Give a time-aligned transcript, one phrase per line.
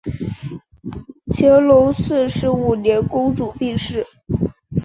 [1.29, 4.03] 乾隆四十五年公主病逝。